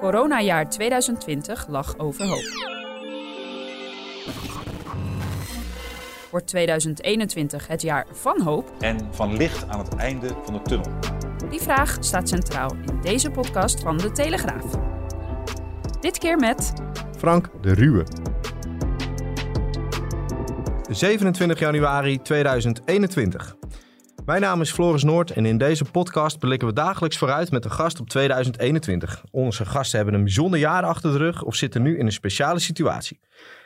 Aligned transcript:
Coronajaar 0.00 0.70
2020 0.70 1.66
lag 1.68 1.98
overhoop. 1.98 2.74
Wordt 6.30 6.46
2021 6.46 7.66
het 7.66 7.82
jaar 7.82 8.06
van 8.12 8.40
hoop? 8.40 8.72
En 8.78 9.08
van 9.10 9.36
licht 9.36 9.68
aan 9.68 9.78
het 9.78 9.94
einde 9.94 10.28
van 10.44 10.54
de 10.54 10.62
tunnel. 10.62 10.90
Die 11.50 11.60
vraag 11.60 11.96
staat 12.00 12.28
centraal 12.28 12.70
in 12.86 13.00
deze 13.00 13.30
podcast 13.30 13.80
van 13.80 13.96
De 13.96 14.12
Telegraaf. 14.12 14.64
Dit 16.00 16.18
keer 16.18 16.36
met 16.36 16.72
Frank 17.18 17.50
de 17.62 17.74
Ruwe. 17.74 18.04
27 20.90 21.58
januari 21.58 22.22
2021. 22.22 23.56
Mijn 24.26 24.40
naam 24.40 24.60
is 24.60 24.72
Floris 24.72 25.02
Noord 25.02 25.30
en 25.30 25.46
in 25.46 25.58
deze 25.58 25.84
podcast 25.84 26.38
blikken 26.38 26.68
we 26.68 26.74
dagelijks 26.74 27.18
vooruit 27.18 27.50
met 27.50 27.64
een 27.64 27.70
gast 27.70 28.00
op 28.00 28.08
2021. 28.08 29.24
Onze 29.30 29.64
gasten 29.64 29.96
hebben 29.96 30.14
een 30.14 30.24
bijzonder 30.24 30.58
jaar 30.58 30.82
achter 30.82 31.12
de 31.12 31.18
rug 31.18 31.42
of 31.42 31.54
zitten 31.54 31.82
nu 31.82 31.98
in 31.98 32.06
een 32.06 32.12
speciale 32.12 32.58
situatie. 32.58 33.20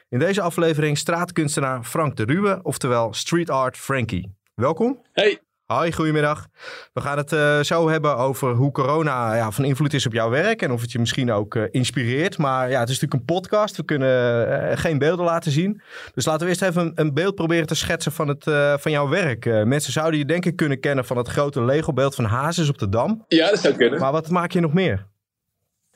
In 0.09 0.19
deze 0.19 0.41
aflevering 0.41 0.99
straatkunstenaar 0.99 1.85
Frank 1.85 2.17
de 2.17 2.25
Ruwe, 2.25 2.61
oftewel 2.63 3.15
Street 3.15 3.51
Art 3.51 3.77
Frankie. 3.77 4.35
Welkom. 4.55 5.03
Hey. 5.13 5.41
Hoi, 5.73 5.93
goedemiddag. 5.93 6.47
We 6.93 7.01
gaan 7.01 7.17
het 7.17 7.33
uh, 7.33 7.61
zo 7.61 7.89
hebben 7.89 8.17
over 8.17 8.55
hoe 8.55 8.73
corona 8.73 9.35
ja, 9.35 9.51
van 9.51 9.65
invloed 9.65 9.95
is 9.95 10.07
op 10.07 10.13
jouw 10.13 10.31
werk 10.31 10.63
en 10.63 10.73
of 10.73 10.81
het 10.81 10.93
je 10.93 10.99
misschien 10.99 11.33
ook 11.33 11.55
uh, 11.55 11.63
inspireert. 11.71 12.39
Maar 12.39 12.71
ja, 12.71 12.81
het 12.81 12.89
is 12.89 13.01
natuurlijk 13.01 13.21
een 13.21 13.35
podcast. 13.35 13.77
We 13.77 13.85
kunnen 13.85 14.49
uh, 14.49 14.77
geen 14.77 14.99
beelden 14.99 15.25
laten 15.25 15.53
zien. 15.53 15.83
Dus 16.15 16.25
laten 16.25 16.43
we 16.43 16.49
eerst 16.49 16.63
even 16.63 16.83
een, 16.83 16.93
een 16.95 17.15
beeld 17.15 17.35
proberen 17.35 17.67
te 17.67 17.75
schetsen 17.75 18.13
van, 18.13 18.29
het, 18.29 18.45
van 18.81 18.91
jouw 18.91 19.09
werk. 19.09 19.45
mensen 19.65 19.93
zouden 19.93 20.19
je 20.19 20.25
denk 20.25 20.47
ik 20.47 20.57
kunnen 20.57 20.81
kennen 20.81 21.05
van 21.05 21.17
het 21.17 21.29
grote 21.29 21.63
Lego-beeld 21.65 22.15
van 22.15 22.25
Hazes 22.25 22.69
op 22.69 22.79
de 22.79 22.89
Dam. 22.89 23.25
Ja, 23.29 23.51
dat 23.51 23.59
zou 23.59 23.75
kunnen. 23.75 24.01
Maar 24.01 24.13
wat 24.13 24.29
maak 24.29 24.53
je 24.53 24.61
nog 24.61 24.73
meer? 24.73 25.07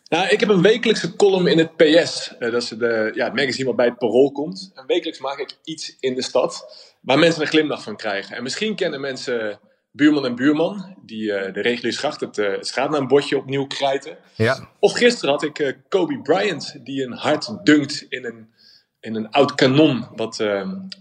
Nou, 0.09 0.29
ik 0.29 0.41
heb 0.41 0.49
een 0.49 0.63
wekelijkse 0.63 1.17
column 1.17 1.47
in 1.47 1.59
het 1.59 1.77
PS. 1.77 2.35
dat 2.39 2.55
is 2.55 2.69
de, 2.69 3.11
ja, 3.15 3.25
het 3.25 3.35
magazine 3.35 3.67
wat 3.67 3.77
bij 3.77 3.87
het 3.87 3.99
Parool 3.99 4.33
komt. 4.33 4.71
En 4.75 4.87
wekelijks 4.87 5.21
maak 5.21 5.39
ik 5.39 5.59
iets 5.65 5.97
in 6.01 6.15
de 6.15 6.23
stad 6.23 6.67
waar 7.05 7.19
mensen 7.19 7.43
een 7.43 7.49
glimlach 7.49 7.83
van 7.83 7.97
krijgen. 7.97 8.37
En 8.37 8.43
misschien 8.43 8.75
kennen 8.75 9.01
mensen 9.01 9.61
Buurman 9.91 10.27
en 10.27 10.35
Buurman, 10.35 10.97
die 11.03 11.23
uh, 11.23 11.53
de 11.53 11.61
reguliere 11.61 11.93
schacht, 11.93 12.21
het, 12.21 12.39
uh, 12.39 12.51
het 12.51 12.67
straatnaambordje 12.67 13.37
opnieuw 13.37 13.67
krijten. 13.67 14.17
Ja. 14.35 14.69
Of 14.79 14.93
gisteren 14.93 15.31
had 15.31 15.43
ik 15.43 15.59
uh, 15.59 15.73
Kobe 15.89 16.21
Bryant, 16.23 16.85
die 16.85 17.05
een 17.05 17.13
hart 17.13 17.57
dunkt 17.63 18.07
in 18.09 18.25
een, 18.25 18.53
in 19.01 19.15
een 19.15 19.31
oud 19.31 19.55
kanon, 19.55 20.07
wat 20.17 20.41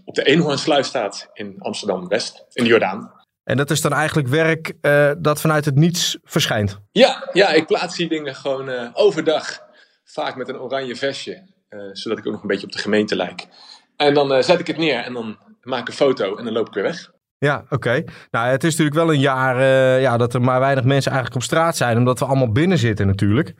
op 0.04 0.14
de 0.14 0.22
Eenhoornsluis 0.22 0.86
staat 0.86 1.30
in 1.32 1.56
Amsterdam-West, 1.58 2.44
in 2.52 2.64
de 2.64 2.70
Jordaan. 2.70 3.12
En 3.44 3.56
dat 3.56 3.70
is 3.70 3.80
dan 3.80 3.92
eigenlijk 3.92 4.28
werk 4.28 4.72
dat 5.18 5.40
vanuit 5.40 5.64
het 5.64 5.74
niets 5.74 6.18
verschijnt? 6.22 6.78
Ja, 6.92 7.30
ja 7.32 7.48
ik 7.48 7.66
plaats 7.66 7.96
die 7.96 8.08
dingen 8.08 8.34
gewoon 8.34 8.94
overdag, 8.94 9.60
vaak 10.04 10.36
met 10.36 10.48
een 10.48 10.58
oranje 10.58 10.96
vestje, 10.96 11.42
zodat 11.92 12.18
ik 12.18 12.26
ook 12.26 12.32
nog 12.32 12.42
een 12.42 12.48
beetje 12.48 12.66
op 12.66 12.72
de 12.72 12.78
gemeente 12.78 13.16
lijk. 13.16 13.46
En 13.96 14.14
dan 14.14 14.42
zet 14.42 14.60
ik 14.60 14.66
het 14.66 14.76
neer 14.76 14.98
en 14.98 15.12
dan 15.12 15.36
maak 15.62 15.80
ik 15.80 15.88
een 15.88 15.94
foto 15.94 16.36
en 16.36 16.44
dan 16.44 16.52
loop 16.52 16.66
ik 16.66 16.74
weer 16.74 16.82
weg. 16.82 17.12
Ja, 17.38 17.64
oké. 17.70 18.04
Nou, 18.30 18.48
het 18.48 18.64
is 18.64 18.70
natuurlijk 18.70 18.96
wel 18.96 19.14
een 19.14 19.20
jaar 19.20 19.56
uh, 19.60 20.00
ja, 20.00 20.16
dat 20.16 20.34
er 20.34 20.40
maar 20.40 20.60
weinig 20.60 20.84
mensen 20.84 21.10
eigenlijk 21.12 21.42
op 21.42 21.48
straat 21.48 21.76
zijn, 21.76 21.96
omdat 21.96 22.18
we 22.18 22.24
allemaal 22.24 22.52
binnen 22.52 22.78
zitten 22.78 23.06
natuurlijk. 23.06 23.54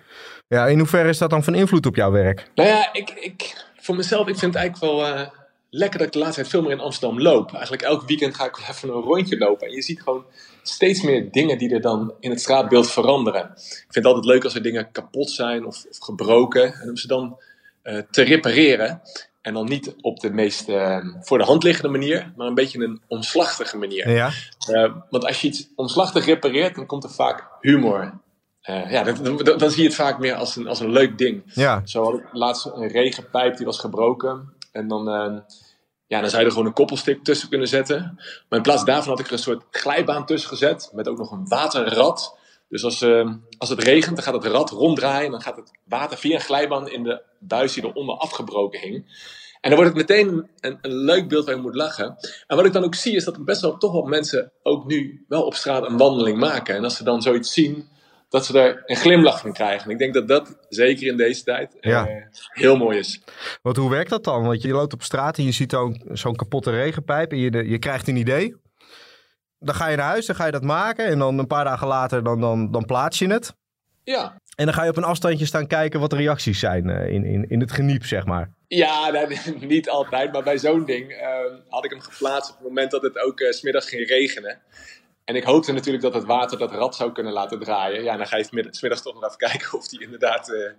Ja, 0.48 0.66
in 0.66 0.78
hoeverre 0.78 1.08
is 1.08 1.18
dat 1.18 1.30
dan 1.30 1.44
van 1.44 1.54
invloed 1.54 1.86
op 1.86 1.96
jouw 1.96 2.10
werk? 2.10 2.50
Nou 2.54 2.68
ja, 2.68 2.88
ik, 2.92 3.10
ik, 3.10 3.64
voor 3.76 3.96
mezelf, 3.96 4.28
ik 4.28 4.38
vind 4.38 4.54
het 4.54 4.62
eigenlijk 4.62 4.92
wel 4.92 5.08
uh, 5.08 5.28
lekker 5.70 5.98
dat 5.98 6.06
ik 6.06 6.12
de 6.12 6.18
laatste 6.18 6.40
tijd 6.40 6.52
veel 6.52 6.62
meer 6.62 6.70
in 6.70 6.80
Amsterdam 6.80 7.20
loop. 7.20 7.52
Eigenlijk 7.52 7.82
elk 7.82 8.06
weekend 8.06 8.34
ga 8.34 8.44
ik 8.44 8.58
even 8.70 8.88
een 8.88 9.02
rondje 9.02 9.38
lopen. 9.38 9.66
En 9.66 9.74
je 9.74 9.82
ziet 9.82 10.02
gewoon 10.02 10.24
steeds 10.62 11.02
meer 11.02 11.30
dingen 11.30 11.58
die 11.58 11.74
er 11.74 11.80
dan 11.80 12.14
in 12.20 12.30
het 12.30 12.40
straatbeeld 12.40 12.90
veranderen. 12.90 13.42
Ik 13.54 13.84
vind 13.88 13.94
het 13.94 14.06
altijd 14.06 14.24
leuk 14.24 14.44
als 14.44 14.54
er 14.54 14.62
dingen 14.62 14.90
kapot 14.92 15.30
zijn 15.30 15.66
of, 15.66 15.84
of 15.90 15.98
gebroken. 15.98 16.74
En 16.74 16.88
om 16.88 16.96
ze 16.96 17.06
dan 17.06 17.38
uh, 17.84 17.98
te 18.10 18.22
repareren. 18.22 19.00
En 19.44 19.54
dan 19.54 19.64
niet 19.64 19.94
op 20.00 20.20
de 20.20 20.30
meest 20.30 20.68
uh, 20.68 20.98
voor 21.20 21.38
de 21.38 21.44
hand 21.44 21.62
liggende 21.62 21.88
manier, 21.88 22.32
maar 22.36 22.46
een 22.46 22.54
beetje 22.54 22.78
een 22.78 23.02
omslachtige 23.08 23.76
manier. 23.76 24.10
Ja. 24.10 24.30
Uh, 24.70 24.92
want 25.10 25.26
als 25.26 25.40
je 25.40 25.48
iets 25.48 25.68
omslachtig 25.76 26.24
repareert, 26.24 26.74
dan 26.74 26.86
komt 26.86 27.04
er 27.04 27.10
vaak 27.10 27.48
humor. 27.60 28.12
Uh, 28.70 28.90
ja, 28.90 29.02
dan, 29.02 29.36
dan, 29.36 29.58
dan, 29.58 29.70
zie 29.70 29.82
je 29.82 29.88
het 29.88 29.96
vaak 29.96 30.18
meer 30.18 30.34
als 30.34 30.56
een, 30.56 30.68
als 30.68 30.80
een 30.80 30.90
leuk 30.90 31.18
ding. 31.18 31.42
Ja. 31.54 31.82
Zo 31.84 32.04
had 32.04 32.14
ik 32.14 32.28
laatst 32.32 32.66
een 32.66 32.88
regenpijp 32.88 33.56
die 33.56 33.66
was 33.66 33.78
gebroken. 33.78 34.52
En 34.72 34.88
dan, 34.88 35.08
ehm, 35.08 35.38
ja, 36.06 36.20
dan 36.20 36.30
zou 36.30 36.40
je 36.40 36.46
er 36.46 36.52
gewoon 36.52 36.66
een 36.66 36.72
koppelstik 36.72 37.24
tussen 37.24 37.48
kunnen 37.48 37.68
zetten. 37.68 38.12
Maar 38.48 38.58
in 38.58 38.62
plaats 38.62 38.84
daarvan 38.84 39.10
had 39.10 39.20
ik 39.20 39.26
er 39.26 39.32
een 39.32 39.38
soort 39.38 39.62
glijbaan 39.70 40.26
tussen 40.26 40.48
gezet. 40.48 40.90
Met 40.92 41.08
ook 41.08 41.18
nog 41.18 41.30
een 41.30 41.48
waterrad. 41.48 42.38
Dus 42.74 42.84
als, 42.84 43.02
uh, 43.02 43.30
als 43.58 43.68
het 43.68 43.82
regent, 43.82 44.14
dan 44.14 44.24
gaat 44.24 44.34
het 44.34 44.44
rad 44.44 44.70
ronddraaien. 44.70 45.24
En 45.24 45.30
dan 45.30 45.42
gaat 45.42 45.56
het 45.56 45.70
water 45.84 46.18
via 46.18 46.34
een 46.34 46.40
glijbaan 46.40 46.88
in 46.88 47.02
de 47.02 47.22
buis 47.38 47.72
die 47.72 47.84
eronder 47.84 48.16
afgebroken 48.16 48.80
hing. 48.80 48.94
En 49.60 49.70
dan 49.70 49.74
wordt 49.74 49.96
het 49.96 50.08
meteen 50.08 50.50
een, 50.60 50.78
een, 50.80 50.94
leuk 50.94 51.28
beeld 51.28 51.44
waar 51.44 51.54
je 51.54 51.60
moet 51.60 51.74
lachen. 51.74 52.16
En 52.46 52.56
wat 52.56 52.66
ik 52.66 52.72
dan 52.72 52.84
ook 52.84 52.94
zie, 52.94 53.16
is 53.16 53.24
dat 53.24 53.36
er 53.36 53.44
best 53.44 53.60
wel 53.60 53.76
toch 53.76 53.92
wel 53.92 54.02
mensen 54.02 54.52
ook 54.62 54.86
nu 54.86 55.24
wel 55.28 55.42
op 55.42 55.54
straat 55.54 55.86
een 55.86 55.96
wandeling 55.96 56.38
maken. 56.38 56.74
En 56.74 56.84
als 56.84 56.96
ze 56.96 57.04
dan 57.04 57.22
zoiets 57.22 57.52
zien, 57.52 57.88
dat 58.28 58.46
ze 58.46 58.60
er 58.60 58.82
een 58.86 58.96
glimlach 58.96 59.40
van 59.40 59.52
krijgen. 59.52 59.84
En 59.84 59.90
ik 59.90 59.98
denk 59.98 60.14
dat 60.14 60.28
dat, 60.28 60.58
zeker 60.68 61.06
in 61.06 61.16
deze 61.16 61.42
tijd, 61.42 61.76
ja. 61.80 62.08
uh, 62.08 62.14
heel 62.48 62.76
mooi 62.76 62.98
is. 62.98 63.22
Want 63.62 63.76
hoe 63.76 63.90
werkt 63.90 64.10
dat 64.10 64.24
dan? 64.24 64.42
Want 64.42 64.62
je 64.62 64.68
loopt 64.68 64.92
op 64.92 65.02
straat 65.02 65.38
en 65.38 65.44
je 65.44 65.52
ziet 65.52 65.76
zo'n 66.12 66.36
kapotte 66.36 66.70
regenpijp 66.70 67.30
en 67.30 67.38
je, 67.38 67.68
je 67.68 67.78
krijgt 67.78 68.08
een 68.08 68.16
idee 68.16 68.62
dan 69.64 69.74
ga 69.74 69.86
je 69.86 69.96
naar 69.96 70.06
huis, 70.06 70.26
dan 70.26 70.36
ga 70.36 70.46
je 70.46 70.52
dat 70.52 70.62
maken. 70.62 71.06
En 71.06 71.18
dan 71.18 71.38
een 71.38 71.46
paar 71.46 71.64
dagen 71.64 71.86
later, 71.86 72.24
dan, 72.24 72.40
dan, 72.40 72.70
dan 72.70 72.84
plaats 72.84 73.18
je 73.18 73.26
het. 73.26 73.54
Ja. 74.04 74.40
En 74.56 74.64
dan 74.64 74.74
ga 74.74 74.82
je 74.84 74.90
op 74.90 74.96
een 74.96 75.04
afstandje 75.04 75.46
staan 75.46 75.66
kijken 75.66 76.00
wat 76.00 76.10
de 76.10 76.16
reacties 76.16 76.58
zijn 76.58 76.88
uh, 76.88 77.08
in, 77.08 77.24
in, 77.24 77.48
in 77.48 77.60
het 77.60 77.72
geniep, 77.72 78.04
zeg 78.04 78.24
maar. 78.24 78.50
Ja, 78.68 79.26
niet 79.60 79.88
altijd. 79.88 80.32
Maar 80.32 80.42
bij 80.42 80.58
zo'n 80.58 80.84
ding 80.84 81.10
uh, 81.10 81.18
had 81.68 81.84
ik 81.84 81.90
hem 81.90 82.00
geplaatst 82.00 82.50
op 82.50 82.56
het 82.56 82.66
moment 82.66 82.90
dat 82.90 83.02
het 83.02 83.18
ook 83.18 83.40
uh, 83.40 83.50
smiddags 83.50 83.88
ging 83.88 84.08
regenen. 84.08 84.58
En 85.24 85.36
ik 85.36 85.44
hoopte 85.44 85.72
natuurlijk 85.72 86.02
dat 86.02 86.14
het 86.14 86.24
water 86.24 86.58
dat 86.58 86.72
rad 86.72 86.96
zou 86.96 87.12
kunnen 87.12 87.32
laten 87.32 87.58
draaien. 87.58 88.02
Ja, 88.02 88.16
dan 88.16 88.26
ga 88.26 88.36
je 88.36 88.44
smiddags 88.70 89.02
toch 89.02 89.14
nog 89.14 89.24
even 89.24 89.38
kijken 89.48 89.78
of 89.78 89.88
die 89.88 90.02
inderdaad 90.02 90.74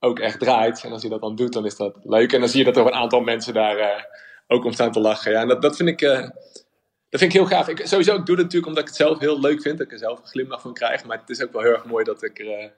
ook 0.00 0.18
echt 0.18 0.38
draait. 0.38 0.84
En 0.84 0.92
als 0.92 1.02
hij 1.02 1.10
dat 1.10 1.20
dan 1.20 1.36
doet, 1.36 1.52
dan 1.52 1.64
is 1.64 1.76
dat 1.76 1.96
leuk. 2.02 2.32
En 2.32 2.40
dan 2.40 2.48
zie 2.48 2.58
je 2.58 2.64
dat 2.64 2.76
er 2.76 2.86
een 2.86 3.00
aantal 3.00 3.20
mensen 3.20 3.54
daar 3.54 4.06
ook 4.48 4.64
om 4.64 4.72
staan 4.72 4.92
te 4.92 5.00
lachen. 5.00 5.32
Ja, 5.32 5.40
en 5.40 5.48
dat, 5.48 5.62
dat 5.62 5.76
vind 5.76 5.88
ik 5.88 6.30
dat 7.14 7.22
vind 7.22 7.34
ik 7.34 7.40
heel 7.40 7.56
gaaf. 7.56 7.68
Ik, 7.68 7.86
sowieso, 7.86 8.14
ik 8.14 8.26
doe 8.26 8.34
het 8.34 8.44
natuurlijk 8.44 8.66
omdat 8.66 8.82
ik 8.82 8.88
het 8.88 8.96
zelf 8.96 9.18
heel 9.18 9.40
leuk 9.40 9.62
vind. 9.62 9.78
Dat 9.78 9.86
ik 9.86 9.92
er 9.92 9.98
zelf 9.98 10.18
een 10.18 10.26
glimlach 10.26 10.60
van 10.60 10.74
krijg. 10.74 11.04
Maar 11.04 11.18
het 11.18 11.30
is 11.30 11.42
ook 11.42 11.52
wel 11.52 11.62
heel 11.62 11.72
erg 11.72 11.84
mooi 11.84 12.04
dat 12.04 12.22
ik 12.22 12.38
er 12.38 12.46
uh, 12.46 12.68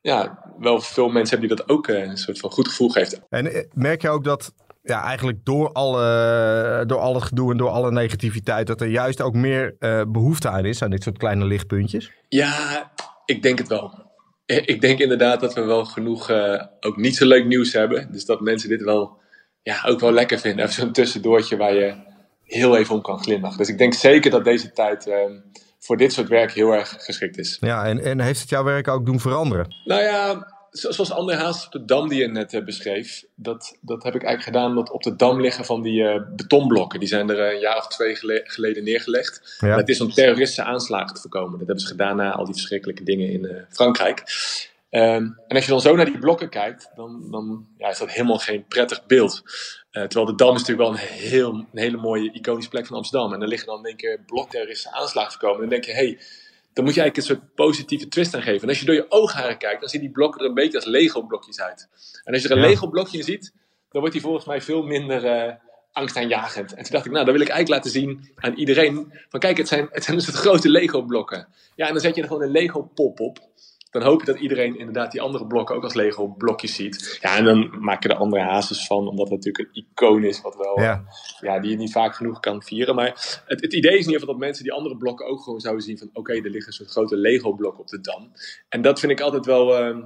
ja, 0.00 0.44
wel 0.58 0.80
veel 0.80 1.08
mensen 1.08 1.38
heb 1.38 1.48
die 1.48 1.56
dat 1.56 1.68
ook 1.68 1.88
uh, 1.88 2.02
een 2.02 2.16
soort 2.16 2.38
van 2.38 2.50
goed 2.50 2.68
gevoel 2.68 2.88
geeft. 2.88 3.20
En 3.28 3.68
merk 3.72 4.02
je 4.02 4.08
ook 4.08 4.24
dat 4.24 4.54
ja, 4.82 5.02
eigenlijk 5.02 5.44
door 5.44 5.72
alle, 5.72 6.84
door 6.86 6.98
al 6.98 7.14
het 7.14 7.22
gedoe 7.22 7.50
en 7.50 7.56
door 7.56 7.68
alle 7.68 7.90
negativiteit... 7.90 8.66
dat 8.66 8.80
er 8.80 8.88
juist 8.88 9.20
ook 9.20 9.34
meer 9.34 9.76
uh, 9.78 10.02
behoefte 10.08 10.48
aan 10.48 10.64
is, 10.64 10.82
aan 10.82 10.90
dit 10.90 11.02
soort 11.02 11.18
kleine 11.18 11.44
lichtpuntjes? 11.44 12.12
Ja, 12.28 12.92
ik 13.24 13.42
denk 13.42 13.58
het 13.58 13.68
wel. 13.68 14.12
Ik 14.46 14.80
denk 14.80 14.98
inderdaad 14.98 15.40
dat 15.40 15.54
we 15.54 15.60
wel 15.60 15.84
genoeg 15.84 16.30
ook 16.80 16.96
niet 16.96 17.16
zo 17.16 17.26
leuk 17.26 17.46
nieuws 17.46 17.72
hebben. 17.72 18.12
Dus 18.12 18.24
dat 18.24 18.40
mensen 18.40 18.68
dit 18.68 18.82
wel, 18.82 19.18
ja, 19.62 19.84
ook 19.86 20.00
wel 20.00 20.12
lekker 20.12 20.38
vinden. 20.38 20.64
Even 20.64 20.82
zo'n 20.82 20.92
tussendoortje 20.92 21.56
waar 21.56 21.74
je 21.74 22.12
heel 22.44 22.76
even 22.76 22.94
om 22.94 23.02
kan 23.02 23.22
glimlachen. 23.22 23.58
Dus 23.58 23.68
ik 23.68 23.78
denk 23.78 23.94
zeker 23.94 24.30
dat 24.30 24.44
deze 24.44 24.72
tijd 24.72 25.06
uh, 25.06 25.14
voor 25.78 25.96
dit 25.96 26.12
soort 26.12 26.28
werk 26.28 26.52
heel 26.52 26.72
erg 26.72 26.96
geschikt 26.98 27.38
is. 27.38 27.56
Ja, 27.60 27.84
en, 27.84 27.98
en 27.98 28.20
heeft 28.20 28.40
het 28.40 28.48
jouw 28.48 28.64
werk 28.64 28.88
ook 28.88 29.06
doen 29.06 29.20
veranderen? 29.20 29.74
Nou 29.84 30.02
ja, 30.02 30.52
zoals 30.70 31.12
André 31.12 31.36
Haas 31.36 31.66
op 31.66 31.72
de 31.72 31.84
dam 31.84 32.08
die 32.08 32.20
je 32.20 32.28
net 32.28 32.52
uh, 32.52 32.64
beschreef, 32.64 33.24
dat, 33.34 33.78
dat 33.80 34.02
heb 34.02 34.14
ik 34.14 34.22
eigenlijk 34.22 34.56
gedaan 34.56 34.74
dat 34.74 34.90
op 34.90 35.02
de 35.02 35.16
dam 35.16 35.40
liggen 35.40 35.64
van 35.64 35.82
die 35.82 36.02
uh, 36.02 36.20
betonblokken. 36.36 37.00
Die 37.00 37.08
zijn 37.08 37.30
er 37.30 37.52
een 37.52 37.60
jaar 37.60 37.76
of 37.76 37.88
twee 37.88 38.16
gele 38.16 38.40
geleden 38.44 38.84
neergelegd. 38.84 39.56
Ja. 39.58 39.76
Dat 39.76 39.88
is 39.88 40.00
om 40.00 40.10
terroristische 40.10 40.62
aanslagen 40.62 41.14
te 41.14 41.20
voorkomen. 41.20 41.50
Dat 41.50 41.66
hebben 41.66 41.84
ze 41.84 41.86
gedaan 41.86 42.16
na 42.16 42.32
al 42.32 42.44
die 42.44 42.54
verschrikkelijke 42.54 43.02
dingen 43.02 43.30
in 43.30 43.44
uh, 43.44 43.62
Frankrijk. 43.68 44.22
Um, 44.90 45.38
en 45.48 45.56
als 45.56 45.64
je 45.64 45.70
dan 45.70 45.80
zo 45.80 45.96
naar 45.96 46.04
die 46.04 46.18
blokken 46.18 46.48
kijkt, 46.48 46.90
dan, 46.94 47.30
dan 47.30 47.66
ja, 47.78 47.88
is 47.88 47.98
dat 47.98 48.10
helemaal 48.10 48.38
geen 48.38 48.64
prettig 48.68 49.06
beeld. 49.06 49.42
Uh, 49.94 50.02
terwijl 50.02 50.26
de 50.26 50.34
Dam 50.34 50.54
is 50.54 50.60
natuurlijk 50.60 50.88
wel 50.88 50.98
een, 50.98 51.08
heel, 51.08 51.52
een 51.54 51.66
hele 51.72 51.96
mooie 51.96 52.32
iconische 52.32 52.70
plek 52.70 52.86
van 52.86 52.96
Amsterdam. 52.96 53.32
En 53.32 53.42
er 53.42 53.48
liggen 53.48 53.68
dan 53.68 53.78
in 53.78 53.84
één 53.84 53.96
keer 53.96 54.20
blokterroristische 54.26 54.92
aanslagen 54.92 55.30
voorkomen. 55.30 55.54
En 55.54 55.60
dan 55.60 55.68
denk 55.68 55.84
je, 55.84 55.92
hé, 55.92 56.06
hey, 56.06 56.18
dan 56.72 56.84
moet 56.84 56.94
je 56.94 57.00
eigenlijk 57.00 57.16
een 57.16 57.36
soort 57.36 57.54
positieve 57.54 58.08
twist 58.08 58.34
aan 58.34 58.42
geven. 58.42 58.62
En 58.62 58.68
als 58.68 58.80
je 58.80 58.86
door 58.86 58.94
je 58.94 59.10
oogharen 59.10 59.58
kijkt, 59.58 59.80
dan 59.80 59.88
zien 59.88 60.00
die 60.00 60.10
blokken 60.10 60.40
er 60.40 60.46
een 60.46 60.54
beetje 60.54 60.76
als 60.76 60.86
Lego-blokjes 60.86 61.60
uit. 61.60 61.88
En 62.24 62.32
als 62.32 62.42
je 62.42 62.48
er 62.48 62.56
een 62.56 62.62
Ja. 62.62 62.68
Lego-blokje 62.68 63.18
in 63.18 63.24
ziet, 63.24 63.52
dan 63.90 64.00
wordt 64.00 64.12
die 64.12 64.22
volgens 64.22 64.44
mij 64.44 64.60
veel 64.60 64.82
minder 64.82 65.24
eh 65.24 65.54
angstaanjagend. 65.94 66.74
En 66.74 66.82
toen 66.82 66.92
dacht 66.92 67.06
ik, 67.06 67.12
nou, 67.12 67.24
dan 67.24 67.34
wil 67.34 67.42
ik 67.42 67.48
eigenlijk 67.48 67.84
laten 67.84 68.00
zien 68.00 68.30
aan 68.34 68.54
iedereen: 68.54 69.12
van 69.28 69.40
kijk, 69.40 69.56
het 69.56 69.68
zijn, 69.68 69.88
het 69.90 70.04
zijn 70.04 70.16
dus 70.16 70.26
grote 70.26 70.68
Lego-blokken. 70.68 71.48
Ja, 71.76 71.86
en 71.86 71.92
dan 71.92 72.02
zet 72.02 72.14
je 72.14 72.22
er 72.22 72.26
gewoon 72.28 72.42
een 72.42 72.50
Lego-pop 72.50 73.20
op. 73.20 73.38
Dan 73.94 74.02
hoop 74.02 74.20
je 74.20 74.26
dat 74.26 74.38
iedereen 74.40 74.78
inderdaad 74.78 75.12
die 75.12 75.20
andere 75.20 75.46
blokken 75.46 75.76
ook 75.76 75.82
als 75.82 75.94
Lego-blokjes 75.94 76.74
ziet. 76.74 77.18
Ja, 77.20 77.36
en 77.36 77.44
dan 77.44 77.74
maak 77.80 78.02
je 78.02 78.08
er 78.08 78.14
andere 78.14 78.42
hazes 78.42 78.86
van, 78.86 79.08
omdat 79.08 79.28
het 79.28 79.36
natuurlijk 79.44 79.68
een 79.76 79.84
icoon 79.90 80.24
is, 80.24 80.40
wat 80.40 80.56
wel, 80.56 80.80
Ja. 80.80 81.04
ja, 81.40 81.60
die 81.60 81.70
je 81.70 81.76
niet 81.76 81.92
vaak 81.92 82.14
genoeg 82.14 82.40
kan 82.40 82.62
vieren. 82.62 82.94
Maar 82.94 83.06
het, 83.46 83.60
het 83.60 83.72
idee 83.74 83.92
is 83.92 83.98
in 83.98 84.04
ieder 84.04 84.20
geval 84.20 84.34
dat 84.34 84.44
mensen 84.44 84.64
die 84.64 84.72
andere 84.72 84.96
blokken 84.96 85.26
ook 85.26 85.42
gewoon 85.42 85.60
zouden 85.60 85.84
zien 85.84 85.98
van... 85.98 86.10
oké, 86.12 86.32
er 86.32 86.42
liggen 86.42 86.66
een 86.66 86.72
soort 86.72 86.90
grote 86.90 87.16
Lego-blok 87.16 87.78
op 87.78 87.88
de 87.88 88.00
Dam. 88.00 88.32
En 88.68 88.82
dat 88.82 89.00
vind 89.00 89.12
ik 89.12 89.20
altijd 89.20 89.46
wel, 89.46 89.76
ehm, 89.78 90.02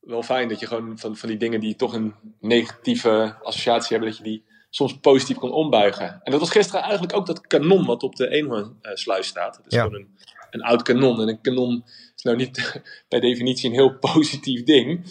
wel 0.00 0.22
fijn, 0.22 0.48
dat 0.48 0.60
je 0.60 0.66
gewoon 0.66 0.98
van, 0.98 1.16
van 1.16 1.28
die 1.28 1.38
dingen 1.38 1.60
die 1.60 1.76
toch 1.76 1.94
een 1.94 2.14
negatieve 2.40 3.36
associatie 3.42 3.88
hebben... 3.90 4.08
dat 4.08 4.18
je 4.18 4.24
die 4.24 4.44
soms 4.70 4.98
positief 4.98 5.36
kon 5.36 5.50
ombuigen. 5.50 6.20
En 6.22 6.30
dat 6.30 6.40
was 6.40 6.50
gisteren 6.50 6.82
eigenlijk 6.82 7.16
ook 7.16 7.26
dat 7.26 7.46
kanon 7.46 7.86
wat 7.86 8.02
op 8.02 8.16
de 8.16 8.28
Eenhoornsluis 8.28 9.26
staat. 9.26 9.56
Het 9.56 9.66
is 9.66 9.74
Ja. 9.74 9.82
gewoon 9.82 10.00
een, 10.00 10.08
een 10.50 10.62
oud 10.62 10.82
kanon. 10.82 11.20
En 11.20 11.28
een 11.28 11.40
kanon 11.40 11.84
is 12.18 12.22
nou 12.24 12.36
niet 12.36 12.80
per 13.08 13.20
definitie 13.20 13.68
een 13.68 13.74
heel 13.74 13.98
positief 14.12 14.62
ding. 14.62 15.04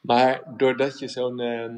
Maar 0.00 0.42
doordat 0.56 0.98
je 0.98 1.08
zo'n... 1.08 1.40
ehm, 1.40 1.74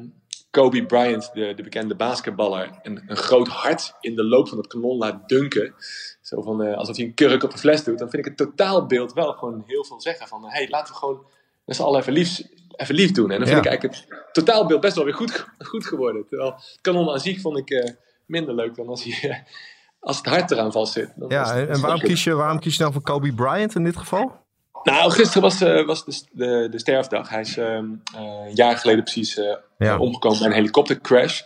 Kobe 0.51 0.85
Bryant, 0.85 1.29
de, 1.33 1.53
de 1.55 1.63
bekende 1.63 1.95
basketballer, 1.95 2.69
een, 2.83 3.03
een 3.07 3.15
groot 3.17 3.47
hart 3.47 3.93
in 4.01 4.15
de 4.15 4.23
loop 4.23 4.47
van 4.49 4.57
het 4.57 4.67
kanon 4.67 4.97
laat 4.97 5.29
dunken. 5.29 5.73
Zo 6.21 6.41
van, 6.41 6.63
eh, 6.63 6.77
alsof 6.77 6.95
hij 6.95 7.05
een 7.05 7.13
kurk 7.13 7.43
op 7.43 7.53
een 7.53 7.59
fles 7.59 7.83
doet. 7.83 7.99
Dan 7.99 8.09
vind 8.09 8.25
ik 8.25 8.37
het 8.37 8.47
totaalbeeld 8.47 9.13
wel 9.13 9.33
gewoon 9.33 9.63
heel 9.67 9.85
veel 9.85 10.01
zeggen. 10.01 10.27
Van, 10.27 10.43
hé, 10.43 10.49
hey, 10.49 10.67
laten 10.69 10.93
we 10.93 10.99
gewoon 10.99 11.25
met 11.65 11.75
z'n 11.75 11.81
allen 11.81 11.99
even 11.99 12.13
lief, 12.13 12.41
even 12.75 12.95
lief 12.95 13.11
doen. 13.11 13.31
En 13.31 13.37
dan 13.39 13.47
vind 13.47 13.63
Ja. 13.63 13.71
ik 13.71 13.79
eigenlijk 13.79 14.09
het 14.09 14.33
totaalbeeld 14.33 14.81
best 14.81 14.95
wel 14.95 15.05
weer 15.05 15.13
goed, 15.13 15.45
goed 15.59 15.85
geworden. 15.85 16.25
Terwijl 16.27 16.51
het 16.51 16.77
kanon 16.81 17.09
aan 17.09 17.19
zich 17.19 17.41
vond 17.41 17.57
ik 17.57 17.69
eh, 17.69 17.91
minder 18.25 18.55
leuk 18.55 18.75
dan 18.75 18.87
als, 18.87 19.03
hij, 19.03 19.43
als 19.99 20.17
het 20.17 20.25
hart 20.25 20.51
eraan 20.51 20.71
vast 20.71 20.93
zit. 20.93 21.13
Dan 21.15 21.29
Ja, 21.29 21.55
en, 21.55 21.69
en 21.69 21.81
waarom 21.81 21.99
kies, 21.99 22.23
je, 22.23 22.33
waarom 22.33 22.59
kies 22.59 22.77
je 22.77 22.83
dan 22.83 22.93
voor 22.93 23.01
Kobe 23.01 23.33
Bryant 23.33 23.75
in 23.75 23.83
dit 23.83 23.97
geval? 23.97 24.45
Nou, 24.91 25.11
gisteren 25.11 25.41
was, 25.41 25.61
eh, 25.61 25.85
was 25.85 26.05
de, 26.05 26.23
de, 26.31 26.67
de 26.69 26.79
sterfdag. 26.79 27.29
Hij 27.29 27.41
is 27.41 27.57
ehm, 27.57 27.85
eh, 28.15 28.45
een 28.47 28.55
jaar 28.55 28.77
geleden 28.77 29.03
precies 29.03 29.37
eh, 29.37 29.55
Ja. 29.77 29.97
omgekomen 29.97 30.37
bij 30.39 30.47
een 30.47 30.53
helikoptercrash. 30.53 31.41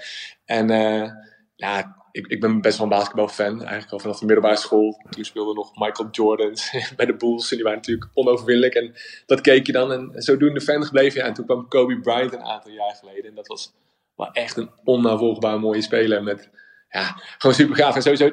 En 0.46 0.68
ja, 1.56 1.96
ik, 2.12 2.28
ik 2.28 2.40
ben 2.42 2.62
best 2.62 2.78
wel 2.78 2.88
een 2.88 2.94
basketbalfan. 2.98 3.60
Eigenlijk 3.60 3.92
al 3.92 4.00
vanaf 4.00 4.20
de 4.20 4.26
middelbare 4.26 4.58
school. 4.58 5.02
Toen 5.10 5.24
speelde 5.24 5.54
nog 5.54 5.72
Michael 5.76 6.10
Jordan 6.12 6.56
bij 6.98 7.06
de 7.06 7.16
Bulls. 7.16 7.50
En 7.50 7.56
die 7.56 7.66
waren 7.66 7.80
natuurlijk 7.80 8.10
onoverwinnelijk. 8.14 8.74
En 8.74 8.94
dat 9.26 9.42
keek 9.42 9.66
je 9.66 9.72
dan. 9.72 9.92
En 9.92 10.12
zodoende 10.14 10.62
fan 10.62 10.84
gebleven. 10.86 11.20
Ja, 11.20 11.28
en 11.28 11.34
toen 11.34 11.46
kwam 11.46 11.68
Kobe 11.68 12.00
Bryant 12.00 12.34
een 12.34 12.44
aantal 12.44 12.72
jaar 12.72 12.96
geleden. 12.96 13.30
En 13.30 13.36
dat 13.36 13.48
was 13.48 13.74
wel 14.16 14.32
echt 14.32 14.58
een 14.58 14.70
onnavolgbaar 14.84 15.60
mooie 15.60 15.82
speler. 15.82 16.24
Met 16.24 16.50
ja, 16.90 17.22
gewoon 17.38 17.56
super 17.56 17.76
gaaf. 17.76 17.96
En 17.96 18.02
sowieso 18.02 18.32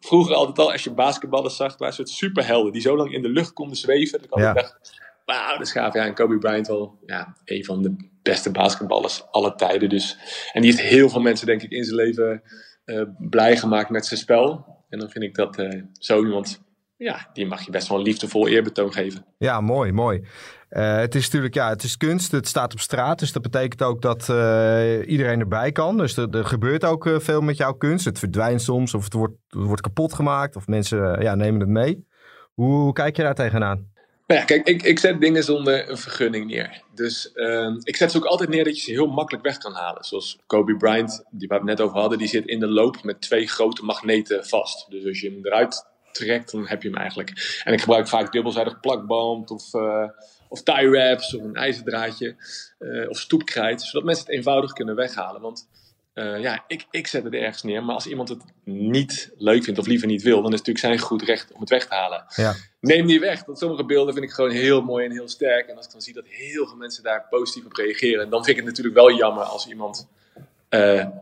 vroeger 0.00 0.34
altijd 0.34 0.58
al, 0.58 0.72
als 0.72 0.84
je 0.84 0.90
basketballers 0.90 1.56
zag, 1.56 1.78
waren 1.78 1.94
soort 1.94 2.08
superhelden. 2.08 2.72
Die 2.72 2.80
zo 2.80 2.96
lang 2.96 3.12
in 3.12 3.22
de 3.22 3.28
lucht 3.28 3.52
konden 3.52 3.76
zweven. 3.76 4.18
Dat 4.18 4.26
ik 4.26 4.32
altijd 4.32 4.54
dacht, 4.54 5.00
wauw, 5.24 5.52
dat 5.52 5.66
is 5.66 5.72
gaaf. 5.72 5.94
Ja, 5.94 6.04
en 6.04 6.14
Kobe 6.14 6.38
Bryant 6.38 6.66
wel 6.66 6.98
ja, 7.06 7.36
een 7.44 7.64
van 7.64 7.82
de 7.82 7.96
beste 8.22 8.50
basketballers 8.50 9.30
aller 9.30 9.54
tijden. 9.54 9.88
Dus. 9.88 10.18
En 10.52 10.62
die 10.62 10.70
heeft 10.70 10.88
heel 10.88 11.08
veel 11.08 11.20
mensen, 11.20 11.46
denk 11.46 11.62
ik, 11.62 11.70
in 11.70 11.84
zijn 11.84 11.96
leven 11.96 12.42
eh, 12.84 13.02
blij 13.18 13.56
gemaakt 13.56 13.90
met 13.90 14.06
zijn 14.06 14.20
spel. 14.20 14.66
En 14.88 14.98
dan 14.98 15.10
vind 15.10 15.24
ik 15.24 15.34
dat 15.34 15.58
eh, 15.58 15.82
zo 15.92 16.24
iemand, 16.24 16.62
ja, 16.96 17.30
die 17.32 17.46
mag 17.46 17.64
je 17.64 17.70
best 17.70 17.88
wel 17.88 17.98
een 17.98 18.04
liefdevol 18.04 18.48
eerbetoon 18.48 18.92
geven. 18.92 19.24
Ja, 19.38 19.60
mooi, 19.60 19.92
mooi. 19.92 20.22
Eh, 20.68 20.96
het 20.96 21.14
is 21.14 21.24
natuurlijk, 21.24 21.54
ja, 21.54 21.68
het 21.68 21.82
is 21.82 21.96
kunst, 21.96 22.32
het 22.32 22.48
staat 22.48 22.72
op 22.72 22.80
straat. 22.80 23.18
Dus 23.18 23.32
dat 23.32 23.42
betekent 23.42 23.82
ook 23.82 24.02
dat 24.02 24.28
eh, 24.28 25.08
iedereen 25.08 25.40
erbij 25.40 25.72
kan. 25.72 25.96
Dus 25.96 26.16
er, 26.16 26.30
er 26.30 26.44
gebeurt 26.44 26.84
ook 26.84 27.06
eh, 27.06 27.18
veel 27.18 27.40
met 27.40 27.56
jouw 27.56 27.72
kunst. 27.72 28.04
Het 28.04 28.18
verdwijnt 28.18 28.62
soms 28.62 28.94
of 28.94 29.04
het 29.04 29.12
wordt, 29.12 29.34
het 29.48 29.62
wordt 29.62 29.82
kapot 29.82 30.14
gemaakt. 30.14 30.56
Of 30.56 30.66
mensen 30.66 31.22
ja, 31.22 31.34
nemen 31.34 31.60
het 31.60 31.68
mee. 31.68 32.06
Hoe, 32.54 32.74
hoe 32.74 32.92
kijk 32.92 33.16
je 33.16 33.22
daar 33.22 33.34
tegenaan? 33.34 33.94
Nou 34.26 34.40
ja, 34.40 34.46
kijk, 34.46 34.66
ik, 34.68 34.82
ik 34.82 34.98
zet 34.98 35.20
dingen 35.20 35.44
zonder 35.44 35.90
een 35.90 35.96
vergunning 35.96 36.46
neer. 36.46 36.82
Dus 36.94 37.32
ehm, 37.32 37.76
ik 37.82 37.96
zet 37.96 38.10
ze 38.10 38.16
ook 38.16 38.24
altijd 38.24 38.48
neer 38.48 38.64
dat 38.64 38.76
je 38.76 38.82
ze 38.82 38.90
heel 38.90 39.06
makkelijk 39.06 39.44
weg 39.44 39.58
kan 39.58 39.72
halen. 39.72 40.04
Zoals 40.04 40.38
Kobe 40.46 40.76
Bryant, 40.76 41.24
die 41.30 41.48
waar 41.48 41.62
we 41.62 41.70
het 41.70 41.78
net 41.78 41.86
over 41.86 42.00
hadden, 42.00 42.18
die 42.18 42.28
zit 42.28 42.46
in 42.46 42.60
de 42.60 42.68
loop 42.68 43.02
met 43.02 43.20
twee 43.20 43.48
grote 43.48 43.84
magneten 43.84 44.46
vast. 44.46 44.90
Dus 44.90 45.06
als 45.06 45.20
je 45.20 45.30
hem 45.30 45.46
eruit 45.46 45.84
trekt, 46.16 46.52
dan 46.52 46.66
heb 46.66 46.82
je 46.82 46.88
hem 46.88 46.98
eigenlijk. 46.98 47.60
En 47.64 47.72
ik 47.72 47.80
gebruik 47.80 48.08
vaak 48.08 48.32
dubbelzijdig 48.32 48.80
plakband 48.80 49.50
of, 49.50 49.74
eh 49.74 50.08
of 50.48 50.62
tie 50.62 50.90
wraps 50.90 51.34
of 51.34 51.42
een 51.42 51.54
ijzerdraadje 51.54 52.36
eh, 52.78 53.08
of 53.08 53.18
stoepkrijt. 53.18 53.82
Zodat 53.82 54.04
mensen 54.04 54.24
het 54.24 54.34
eenvoudig 54.34 54.72
kunnen 54.72 54.94
weghalen. 54.94 55.40
Want 55.40 55.68
eh, 56.12 56.40
ja, 56.40 56.64
ik, 56.66 56.86
ik 56.90 57.06
zet 57.06 57.24
het 57.24 57.34
ergens 57.34 57.62
neer. 57.62 57.84
Maar 57.84 57.94
als 57.94 58.06
iemand 58.06 58.28
het 58.28 58.42
niet 58.64 59.32
leuk 59.36 59.64
vindt 59.64 59.78
of 59.78 59.86
liever 59.86 60.06
niet 60.06 60.22
wil, 60.22 60.42
dan 60.42 60.52
is 60.52 60.58
het 60.58 60.66
natuurlijk 60.66 61.00
zijn 61.00 61.08
goed 61.08 61.22
recht 61.22 61.52
om 61.52 61.60
het 61.60 61.70
weg 61.70 61.86
te 61.86 61.94
halen 61.94 62.24
Ja, 62.34 62.54
neem 62.80 63.06
die 63.06 63.20
weg. 63.20 63.44
Want 63.44 63.58
sommige 63.58 63.84
beelden 63.84 64.14
vind 64.14 64.26
ik 64.26 64.32
gewoon 64.32 64.50
heel 64.50 64.82
mooi 64.82 65.04
en 65.04 65.12
heel 65.12 65.28
sterk. 65.28 65.68
En 65.68 65.76
als 65.76 65.86
ik 65.86 65.92
dan 65.92 66.00
zie 66.00 66.14
dat 66.14 66.26
heel 66.26 66.66
veel 66.66 66.76
mensen 66.76 67.02
daar 67.02 67.26
positief 67.30 67.64
op 67.64 67.72
reageren, 67.72 68.30
dan 68.30 68.44
vind 68.44 68.56
ik 68.58 68.64
het 68.64 68.72
natuurlijk 68.72 68.96
wel 68.96 69.16
jammer 69.16 69.44
als 69.44 69.66
iemand 69.66 70.08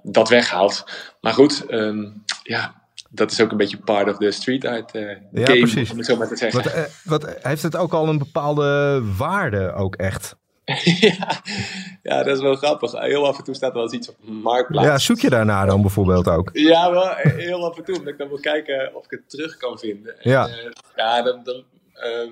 dat 0.02 0.28
weghaalt. 0.28 0.84
Maar 1.20 1.32
goed, 1.32 1.66
ehm, 1.66 2.08
ja, 2.42 2.83
dat 3.14 3.30
is 3.30 3.40
ook 3.40 3.50
een 3.50 3.56
beetje 3.56 3.78
part 3.78 4.08
of 4.08 4.16
the 4.16 4.30
street 4.30 4.64
art 4.64 4.94
eh 4.94 5.02
Ja, 5.32 5.46
game, 5.46 5.58
precies. 5.58 5.90
om 5.90 5.96
het 5.96 6.06
zo 6.06 6.16
maar 6.16 6.28
te 6.28 6.36
zeggen. 6.36 6.62
wat, 6.62 6.72
eh, 6.72 6.82
wat, 7.04 7.36
heeft 7.42 7.62
het 7.62 7.76
ook 7.76 7.92
al 7.92 8.08
een 8.08 8.18
bepaalde 8.18 9.02
waarde 9.16 9.72
ook 9.72 9.96
echt? 9.96 10.36
ja, 11.00 11.42
ja, 12.02 12.22
dat 12.22 12.36
is 12.36 12.42
wel 12.42 12.54
grappig. 12.54 12.92
Heel 12.92 13.26
af 13.26 13.38
en 13.38 13.44
toe 13.44 13.54
staat 13.54 13.68
er 13.70 13.74
wel 13.74 13.82
eens 13.84 13.92
iets 13.92 14.08
op 14.08 14.16
Marktplaats. 14.20 14.86
Ja, 14.88 14.98
zoek 14.98 15.18
je 15.18 15.30
daarna 15.30 15.64
dan 15.64 15.80
bijvoorbeeld 15.80 16.28
ook? 16.28 16.50
Ja, 16.52 16.90
wel 16.90 17.14
heel 17.14 17.70
af 17.70 17.76
en 17.78 17.84
toe. 17.84 17.96
Omdat 17.98 18.12
ik 18.12 18.18
dan 18.18 18.28
wil 18.28 18.40
kijken 18.40 18.94
of 18.94 19.04
ik 19.04 19.10
het 19.10 19.30
terug 19.30 19.56
kan 19.56 19.78
vinden. 19.78 20.20
En, 20.20 20.30
Ja. 20.30 20.48
eh, 20.48 20.70
ja, 20.96 21.22
dan, 21.22 21.40
dan 21.44 21.64
ehm, 21.94 22.30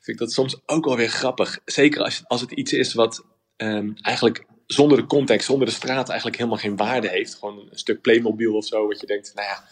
vind 0.00 0.06
ik 0.06 0.18
dat 0.18 0.32
soms 0.32 0.60
ook 0.66 0.84
wel 0.84 0.96
weer 0.96 1.08
grappig. 1.08 1.58
Zeker 1.64 2.02
als, 2.02 2.22
als 2.26 2.40
het 2.40 2.50
iets 2.50 2.72
is 2.72 2.94
wat 2.94 3.24
ehm, 3.56 3.90
eigenlijk 4.02 4.44
zonder 4.66 4.98
de 4.98 5.06
context, 5.06 5.46
zonder 5.46 5.66
de 5.66 5.72
straat 5.74 6.08
eigenlijk 6.08 6.38
helemaal 6.38 6.58
geen 6.58 6.76
waarde 6.76 7.08
heeft. 7.08 7.34
Gewoon 7.34 7.58
een 7.58 7.78
stuk 7.78 8.00
Playmobil 8.00 8.54
of 8.54 8.64
zo, 8.64 8.86
wat 8.88 9.00
je 9.00 9.06
denkt, 9.06 9.32
nou 9.34 9.48
ja, 9.48 9.64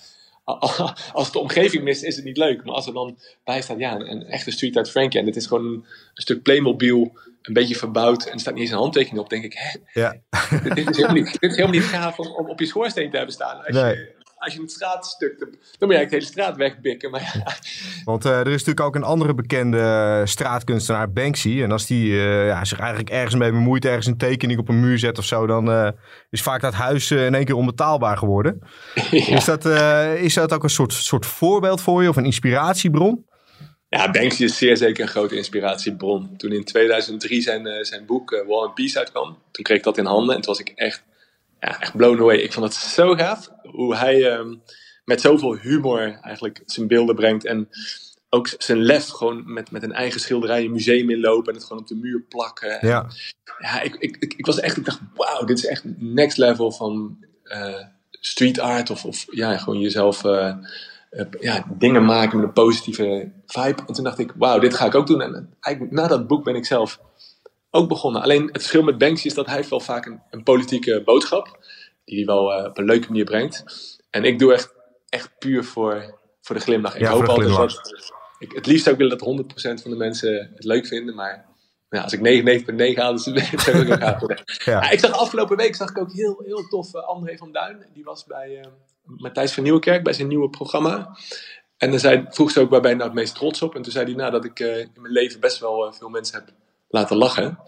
als 1.12 1.24
het 1.24 1.32
de 1.32 1.38
omgeving 1.38 1.82
mist, 1.84 2.02
is 2.02 2.16
het 2.16 2.24
niet 2.24 2.36
leuk. 2.36 2.64
Maar 2.64 2.74
als 2.74 2.86
er 2.86 2.92
dan 2.92 3.18
bij 3.44 3.62
staat, 3.62 3.78
ja, 3.78 3.94
een, 3.94 4.10
een 4.10 4.22
echte 4.26 4.50
street 4.50 4.76
art 4.76 4.90
Frankie. 4.90 5.20
En 5.20 5.24
dit 5.26 5.36
is 5.36 5.46
gewoon 5.46 5.64
een, 5.64 5.84
stuk 6.14 6.42
Playmobil, 6.42 7.18
een 7.42 7.52
beetje 7.52 7.76
verbouwd. 7.76 8.26
En 8.26 8.32
er 8.32 8.40
staat 8.40 8.54
niet 8.54 8.62
eens 8.62 8.72
een 8.72 8.78
handtekening 8.78 9.18
op. 9.24 9.30
denk 9.30 9.44
ik, 9.44 9.54
hè, 9.56 10.00
Ja, 10.00 10.16
dit, 10.62 10.74
dit 10.74 10.88
is 10.90 10.96
helemaal 10.96 11.16
niet, 11.16 11.40
dit 11.40 11.50
is 11.50 11.56
helemaal 11.56 11.80
niet 11.80 11.88
gaaf 11.88 12.18
om, 12.18 12.26
om 12.26 12.50
op 12.50 12.58
je 12.58 12.66
schoorsteen 12.66 13.10
te 13.10 13.16
hebben 13.16 13.34
staan. 13.34 13.56
Als, 13.56 13.76
Nee. 13.76 13.94
je, 13.94 14.21
als 14.42 14.54
je 14.54 14.60
een 14.60 14.68
straatstuk, 14.68 15.38
dan, 15.38 15.48
dan 15.50 15.58
moet 15.88 15.90
je 15.90 15.96
eigenlijk 15.96 16.10
de 16.10 16.16
hele 16.16 16.26
straat 16.26 16.56
wegbikken. 16.56 17.10
Maar 17.10 17.20
ja, 17.20 17.56
want 18.04 18.24
eh, 18.24 18.32
er 18.32 18.46
is 18.46 18.64
natuurlijk 18.64 18.80
ook 18.80 18.94
een 18.94 19.02
andere 19.02 19.34
bekende 19.34 20.22
straatkunstenaar, 20.24 21.12
Banksy. 21.12 21.62
En 21.62 21.72
als 21.72 21.86
die 21.86 22.12
eh, 22.12 22.46
ja, 22.46 22.64
zich 22.64 22.78
eigenlijk 22.78 23.10
ergens 23.10 23.34
mee 23.34 23.50
bemoeit, 23.50 23.84
ergens 23.84 24.06
een 24.06 24.16
tekening 24.16 24.60
op 24.60 24.68
een 24.68 24.80
muur 24.80 24.98
zet 24.98 25.18
of 25.18 25.24
zo, 25.24 25.46
dan 25.46 25.70
eh, 25.70 25.88
is 26.30 26.42
vaak 26.42 26.60
dat 26.60 26.74
huis 26.74 27.10
eh, 27.10 27.26
in 27.26 27.34
één 27.34 27.44
keer 27.44 27.54
onbetaalbaar 27.54 28.16
geworden. 28.16 28.60
Is, 29.10 29.44
dat, 29.44 29.66
eh, 29.66 30.22
is 30.22 30.34
dat 30.34 30.52
ook 30.52 30.62
een 30.62 30.70
soort, 30.70 30.92
soort 30.92 31.26
voorbeeld 31.26 31.80
voor 31.80 32.02
je 32.02 32.08
of 32.08 32.16
een 32.16 32.24
inspiratiebron? 32.24 33.24
Ja, 33.88 34.10
Banksy 34.10 34.44
is 34.44 34.56
zeer 34.56 34.76
zeker 34.76 35.02
een 35.02 35.08
grote 35.08 35.36
inspiratiebron. 35.36 36.36
Toen 36.36 36.52
in 36.52 36.64
2003 36.64 37.40
zijn, 37.40 37.66
eh, 37.66 37.84
zijn 37.84 38.06
boek 38.06 38.32
eh, 38.32 38.46
War 38.46 38.66
and 38.66 38.74
Peace 38.74 38.98
uitkwam, 38.98 39.38
toen 39.50 39.64
kreeg 39.64 39.76
ik 39.76 39.84
dat 39.84 39.98
in 39.98 40.04
handen 40.04 40.34
en 40.34 40.40
toen 40.40 40.52
was 40.52 40.60
ik 40.60 40.72
echt, 40.74 41.04
ja, 41.62 41.80
echt 41.80 41.96
blown 41.96 42.20
away. 42.20 42.36
Ik 42.36 42.52
vond 42.52 42.66
het 42.66 42.74
zo 42.74 43.14
gaaf 43.14 43.48
hoe 43.62 43.96
hij 43.96 44.30
ehm, 44.30 44.54
met 45.04 45.20
zoveel 45.20 45.56
humor 45.56 46.18
eigenlijk 46.20 46.62
zijn 46.66 46.86
beelden 46.86 47.14
brengt 47.14 47.44
en 47.44 47.68
ook 48.28 48.50
zijn 48.58 48.78
lef 48.78 49.08
gewoon 49.08 49.52
met, 49.52 49.70
met 49.70 49.82
een 49.82 49.92
eigen 49.92 50.20
schilderij 50.20 50.64
een 50.64 50.72
museum 50.72 51.10
inlopen 51.10 51.48
en 51.48 51.58
het 51.58 51.66
gewoon 51.66 51.82
op 51.82 51.88
de 51.88 51.94
muur 51.94 52.22
plakken. 52.28 52.80
En 52.80 52.88
Ja, 52.88 53.06
ja, 53.58 53.80
ik, 53.80 53.94
ik, 53.94 54.16
ik, 54.20 54.34
ik 54.36 54.46
was 54.46 54.60
echt, 54.60 54.76
ik 54.76 54.84
dacht, 54.84 55.00
wauw, 55.14 55.44
dit 55.44 55.58
is 55.58 55.66
echt 55.66 55.82
next 55.98 56.36
level 56.36 56.72
van 56.72 57.18
eh, 57.42 57.84
street 58.10 58.58
art 58.58 58.90
of, 58.90 59.04
of 59.04 59.26
ja, 59.30 59.58
gewoon 59.58 59.80
jezelf 59.80 60.24
eh, 60.24 60.54
eh, 61.10 61.26
ja, 61.40 61.64
dingen 61.78 62.04
maken 62.04 62.36
met 62.36 62.46
een 62.46 62.52
positieve 62.52 63.32
vibe. 63.46 63.82
En 63.86 63.94
toen 63.94 64.04
dacht 64.04 64.18
ik, 64.18 64.32
wauw, 64.36 64.58
dit 64.58 64.74
ga 64.74 64.86
ik 64.86 64.94
ook 64.94 65.06
doen. 65.06 65.20
En 65.20 65.56
eigenlijk 65.60 65.94
na 65.94 66.06
dat 66.06 66.26
boek 66.26 66.44
ben 66.44 66.54
ik 66.54 66.66
zelf 66.66 67.00
ook 67.74 67.88
begonnen. 67.88 68.22
Alleen 68.22 68.42
het 68.42 68.60
verschil 68.60 68.82
met 68.82 68.98
Banksy 68.98 69.26
is 69.26 69.34
dat 69.34 69.46
hij 69.46 69.56
heeft 69.56 69.70
wel 69.70 69.80
vaak 69.80 70.06
een, 70.06 70.20
een 70.30 70.42
politieke 70.42 71.02
boodschap, 71.04 71.58
die 72.04 72.16
hij 72.16 72.26
wel 72.26 72.52
eh, 72.52 72.64
op 72.64 72.78
een 72.78 72.84
leuke 72.84 73.08
manier 73.08 73.24
brengt. 73.24 73.64
En 74.10 74.24
ik 74.24 74.38
doe 74.38 74.52
echt, 74.52 74.74
echt 75.08 75.30
puur 75.38 75.64
voor, 75.64 76.18
voor 76.40 76.56
de 76.56 76.62
glimlach. 76.62 76.94
Ik 76.94 77.00
Ja, 77.00 77.10
hoop 77.10 77.26
altijd 77.26 77.48
dat, 77.48 78.12
ik, 78.38 78.52
het 78.52 78.66
liefst 78.66 78.84
zou 78.84 78.96
ik 78.96 79.02
willen 79.02 79.18
dat 79.18 79.78
100% 79.78 79.82
van 79.82 79.90
de 79.90 79.96
mensen 79.96 80.50
het 80.54 80.64
leuk 80.64 80.86
vinden, 80.86 81.14
maar 81.14 81.44
ja, 81.90 82.02
als 82.02 82.12
ik 82.12 82.20
99,9 82.94 82.94
haal, 82.94 83.12
dus 83.12 83.22
zou 83.64 83.92
ik 83.92 84.22
ook 84.22 84.42
ja. 84.64 84.90
Ik 84.90 84.98
zag 85.00 85.12
afgelopen 85.12 85.56
week 85.56 85.74
zag 85.74 85.90
ik 85.90 85.98
ook 85.98 86.12
heel, 86.12 86.42
heel 86.44 86.68
tof 86.68 86.94
eh, 86.94 87.04
André 87.04 87.36
van 87.36 87.52
Duin. 87.52 87.86
Die 87.92 88.04
was 88.04 88.24
bij 88.24 88.58
eh, 88.60 88.70
Matthijs 89.02 89.52
van 89.52 89.62
Nieuwenkerk 89.62 90.02
bij 90.02 90.12
zijn 90.12 90.28
nieuwe 90.28 90.50
programma. 90.50 91.16
En 91.76 91.90
dan 91.90 91.98
zei, 91.98 92.26
vroeg 92.28 92.50
ze 92.50 92.60
ook 92.60 92.70
waar 92.70 92.80
ben 92.80 92.90
je 92.90 92.96
nou 92.96 93.08
het 93.08 93.18
meest 93.18 93.34
trots 93.34 93.62
op? 93.62 93.74
En 93.74 93.82
toen 93.82 93.92
zei 93.92 94.04
hij, 94.04 94.14
nou, 94.14 94.30
dat 94.30 94.44
ik 94.44 94.58
in 94.60 94.90
mijn 94.94 95.12
leven 95.12 95.40
best 95.40 95.58
wel 95.58 95.92
veel 95.92 96.08
mensen 96.08 96.38
heb 96.38 96.54
laten 96.92 97.16
lachen. 97.16 97.58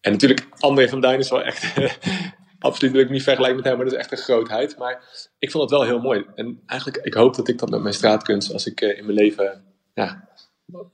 En 0.00 0.12
natuurlijk, 0.12 0.46
André 0.58 0.88
van 0.88 1.00
Duin 1.00 1.18
is 1.18 1.30
wel 1.30 1.42
echt 1.42 1.72
absoluut 2.58 2.92
wil 2.92 3.00
ik 3.00 3.10
niet 3.10 3.22
vergelijken 3.22 3.56
met 3.56 3.64
hem, 3.64 3.76
maar 3.76 3.84
dat 3.84 3.94
is 3.94 4.00
echt 4.00 4.12
een 4.12 4.18
grootheid. 4.18 4.78
Maar 4.78 5.02
ik 5.38 5.50
vond 5.50 5.70
het 5.70 5.78
wel 5.78 5.88
heel 5.88 6.00
mooi. 6.00 6.24
En 6.34 6.62
eigenlijk, 6.66 7.04
ik 7.04 7.14
hoop 7.14 7.34
dat 7.34 7.48
ik 7.48 7.58
dat 7.58 7.70
met 7.70 7.80
mijn 7.80 7.94
straatkunst, 7.94 8.52
als 8.52 8.66
ik 8.66 8.80
in 8.80 9.04
mijn 9.04 9.18
leven 9.18 9.64
ja, 9.94 10.28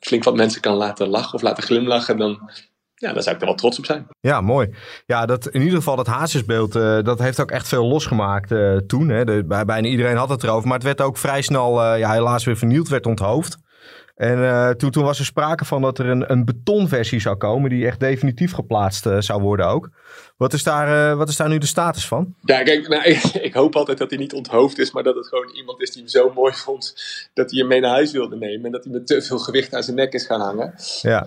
flink 0.00 0.24
wat 0.24 0.36
mensen 0.36 0.60
kan 0.60 0.74
laten 0.74 1.08
lachen 1.08 1.34
of 1.34 1.42
laten 1.42 1.62
glimlachen, 1.62 2.18
dan, 2.18 2.50
ja, 2.94 3.12
daar 3.12 3.22
zou 3.22 3.34
ik 3.34 3.40
er 3.40 3.46
wel 3.46 3.56
trots 3.56 3.78
op 3.78 3.84
zijn. 3.84 4.06
Ja, 4.20 4.40
mooi. 4.40 4.74
Ja, 5.06 5.26
dat, 5.26 5.46
in 5.46 5.60
ieder 5.60 5.76
geval 5.76 5.96
dat 5.96 6.06
hazesbeeld, 6.06 6.76
uh, 6.76 7.02
dat 7.02 7.18
heeft 7.18 7.40
ook 7.40 7.50
echt 7.50 7.68
veel 7.68 7.86
losgemaakt 7.86 8.50
uh, 8.50 8.76
toen. 8.76 9.08
Hè. 9.08 9.24
De, 9.24 9.44
bij, 9.44 9.64
bijna 9.64 9.88
iedereen 9.88 10.16
had 10.16 10.28
het 10.28 10.42
erover, 10.42 10.68
maar 10.68 10.76
het 10.76 10.86
werd 10.86 11.00
ook 11.00 11.16
vrij 11.16 11.42
snel, 11.42 11.96
ja, 11.96 12.12
helaas 12.12 12.44
weer 12.44 12.56
vernield, 12.56 12.88
werd 12.88 13.06
onthoofd. 13.06 13.58
En 14.20 14.76
toen, 14.76 14.90
toen 14.90 15.04
was 15.04 15.18
er 15.18 15.24
sprake 15.24 15.64
van 15.64 15.82
dat 15.82 15.98
er 15.98 16.06
een, 16.06 16.32
een 16.32 16.44
betonversie 16.44 17.20
zou 17.20 17.36
komen, 17.36 17.70
die 17.70 17.86
echt 17.86 18.00
definitief 18.00 18.52
geplaatst 18.52 19.06
zou 19.18 19.42
worden 19.42 19.66
ook. 19.66 19.90
Wat 20.36 20.52
is, 20.52 20.62
daar, 20.62 21.16
wat 21.16 21.28
is 21.28 21.36
daar 21.36 21.48
nu 21.48 21.58
de 21.58 21.66
status 21.66 22.06
van? 22.06 22.34
Ja, 22.44 22.62
kijk, 22.62 22.88
nou, 22.88 23.02
ik, 23.10 23.22
ik, 23.24 23.54
hoop 23.54 23.76
altijd 23.76 23.98
dat 23.98 24.10
hij 24.10 24.18
niet 24.18 24.32
onthoofd 24.32 24.78
is, 24.78 24.92
maar 24.92 25.02
dat 25.02 25.14
het 25.14 25.26
gewoon 25.26 25.50
iemand 25.54 25.80
is 25.80 25.90
die 25.90 26.02
hem 26.02 26.10
zo 26.10 26.32
mooi 26.34 26.52
vond 26.52 26.94
dat 27.34 27.50
hij 27.50 27.58
hem 27.58 27.68
mee 27.68 27.80
naar 27.80 27.90
huis 27.90 28.12
wilde 28.12 28.36
nemen 28.36 28.66
en 28.66 28.72
dat 28.72 28.84
hij 28.84 28.92
met 28.92 29.06
te 29.06 29.22
veel 29.22 29.38
gewicht 29.38 29.74
aan 29.74 29.82
zijn 29.82 29.96
nek 29.96 30.12
is 30.12 30.26
gaan 30.26 30.40
hangen. 30.40 30.74
Ja. 31.02 31.24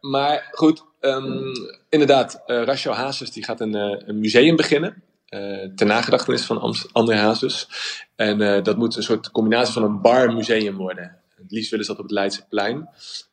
maar 0.00 0.48
goed, 0.50 0.84
Um, 1.00 1.52
inderdaad, 1.88 2.42
uh, 2.46 2.64
Rachel 2.64 2.94
Hazes 2.94 3.30
die 3.30 3.44
gaat 3.44 3.60
een, 3.60 3.74
een 4.08 4.18
museum 4.18 4.56
beginnen. 4.56 5.02
Uh, 5.28 5.68
ter 5.74 5.86
nagedachtenis 5.86 6.44
van 6.44 6.74
André 6.92 7.16
Hazes. 7.16 7.68
En 8.16 8.62
dat 8.62 8.76
moet 8.76 8.96
een 8.96 9.02
soort 9.02 9.30
combinatie 9.30 9.72
van 9.72 9.82
een 9.82 10.00
bar-museum 10.00 10.76
worden. 10.76 11.16
Het 11.48 11.56
liefst 11.56 11.70
willen 11.70 11.84
ze 11.84 11.90
dat 11.90 12.00
op 12.00 12.06
het 12.06 12.18
Leidseplein. 12.18 12.88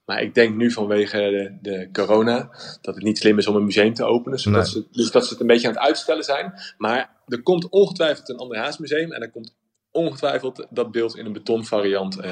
Maar 0.06 0.22
ik 0.22 0.34
denk 0.34 0.56
nu 0.56 0.72
vanwege 0.72 1.18
de, 1.18 1.70
de, 1.70 1.90
corona 1.92 2.50
dat 2.82 2.96
het 2.96 3.04
niet 3.04 3.18
slim 3.18 3.38
is 3.38 3.48
om 3.48 3.56
een 3.56 3.66
museum 3.66 3.94
te 3.94 4.04
openen. 4.04 4.40
Zodat 4.40 4.68
ze, 4.68 4.86
dus 4.92 5.12
dat 5.12 5.26
ze 5.26 5.32
het 5.32 5.42
een 5.42 5.48
beetje 5.48 5.68
aan 5.68 5.74
het 5.74 5.84
uitstellen 5.84 6.24
zijn. 6.24 6.54
Maar 6.78 7.10
er 7.28 7.42
komt 7.42 7.70
ongetwijfeld 7.70 8.30
een 8.30 8.38
André 8.38 8.60
Hazes 8.60 8.78
museum. 8.78 9.12
En 9.12 9.22
er 9.22 9.32
komt 9.32 9.56
ongetwijfeld 9.92 10.68
dat 10.70 10.92
beeld 10.92 11.18
in 11.18 11.26
een 11.26 11.34
betonvariant 11.34 12.18
uh, 12.18 12.32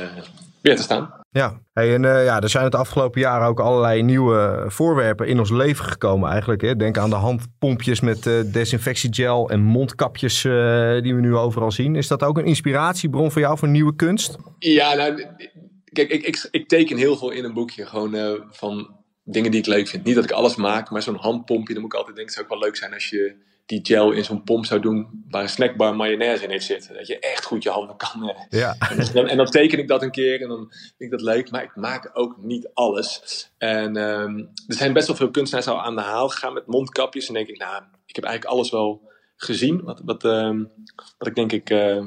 weer 0.61 0.75
te 0.75 0.81
staan. 0.81 1.21
Ja, 1.29 1.59
hey, 1.73 1.93
en 1.93 2.03
uh, 2.03 2.25
ja, 2.25 2.41
er 2.41 2.49
zijn 2.49 2.63
het 2.63 2.75
afgelopen 2.75 3.21
jaren 3.21 3.47
ook 3.47 3.59
allerlei 3.59 4.01
nieuwe 4.01 4.65
voorwerpen 4.67 5.27
in 5.27 5.39
ons 5.39 5.51
leven 5.51 5.85
gekomen 5.85 6.29
eigenlijk. 6.29 6.61
Hè? 6.61 6.75
Denk 6.75 6.97
aan 6.97 7.09
de 7.09 7.15
handpompjes 7.15 7.99
met 7.99 8.25
uh, 8.25 8.33
desinfectiegel 8.45 9.49
en 9.49 9.59
mondkapjes 9.59 10.41
die 10.41 11.15
we 11.15 11.21
nu 11.21 11.35
overal 11.35 11.71
zien. 11.71 11.95
Is 11.95 12.07
dat 12.07 12.23
ook 12.23 12.37
een 12.37 12.45
inspiratiebron 12.45 13.31
voor 13.31 13.41
jou 13.41 13.57
voor 13.57 13.67
nieuwe 13.67 13.95
kunst? 13.95 14.37
Ja, 14.59 14.93
nou, 14.93 15.25
kijk, 15.93 16.09
ik, 16.09 16.23
ik, 16.23 16.47
ik 16.51 16.67
teken 16.67 16.97
heel 16.97 17.17
veel 17.17 17.29
in 17.29 17.43
een 17.43 17.53
boekje 17.53 17.85
gewoon 17.85 18.45
van 18.49 18.95
dingen 19.23 19.51
die 19.51 19.59
ik 19.59 19.65
leuk 19.65 19.87
vind. 19.87 20.03
Niet 20.03 20.15
dat 20.15 20.23
ik 20.23 20.31
alles 20.31 20.55
maak, 20.55 20.89
maar 20.89 21.01
zo'n 21.01 21.15
handpompje, 21.15 21.73
dan 21.73 21.81
moet 21.81 21.93
ik 21.93 21.99
altijd 21.99 22.15
denken, 22.15 22.33
het 22.33 22.43
zou 22.43 22.45
ook 22.45 22.59
wel 22.59 22.69
leuk 22.69 22.77
zijn 22.77 22.93
als 22.93 23.09
je 23.09 23.51
die 23.65 23.79
gel 23.83 24.11
in 24.11 24.23
zo'n 24.23 24.43
pomp 24.43 24.65
zou 24.65 24.81
doen 24.81 25.23
waar 25.29 25.41
een 25.41 25.49
snackbar 25.49 25.95
mayonaise 25.95 26.43
in 26.43 26.49
heeft 26.49 26.65
zitten. 26.65 26.93
Dat 26.93 27.07
je 27.07 27.19
echt 27.19 27.45
goed 27.45 27.63
je 27.63 27.69
handen 27.69 27.97
kan. 27.97 28.29
Eh. 28.29 28.45
Ja. 28.49 28.75
En, 28.89 29.13
dan, 29.13 29.27
en 29.27 29.37
dan 29.37 29.45
teken 29.45 29.79
ik 29.79 29.87
dat 29.87 30.01
een 30.01 30.11
keer 30.11 30.41
en 30.41 30.47
dan 30.47 30.67
vind 30.69 30.93
ik 30.97 31.11
dat 31.11 31.21
leuk. 31.21 31.51
Maar 31.51 31.63
ik 31.63 31.75
maak 31.75 32.09
ook 32.13 32.37
niet 32.37 32.69
alles. 32.73 33.49
En 33.57 33.97
um, 33.97 34.49
er 34.67 34.75
zijn 34.75 34.93
best 34.93 35.07
wel 35.07 35.15
veel 35.15 35.31
kunstenaars 35.31 35.67
al 35.67 35.81
aan 35.81 35.95
de 35.95 36.01
haal 36.01 36.29
gegaan 36.29 36.53
met 36.53 36.67
mondkapjes. 36.67 37.27
En 37.27 37.33
denk 37.33 37.47
ik, 37.47 37.57
nou, 37.57 37.83
ik 38.05 38.15
heb 38.15 38.23
eigenlijk 38.23 38.55
alles 38.55 38.71
wel 38.71 39.11
gezien. 39.35 39.81
Wat, 39.83 40.01
wat, 40.05 40.23
um, 40.23 40.71
wat 41.17 41.27
ik 41.27 41.35
denk 41.35 41.51
ik... 41.51 41.69
Uh, 41.69 42.05